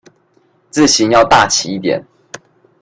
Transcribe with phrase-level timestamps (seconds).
[0.71, 2.03] 字型要大器一點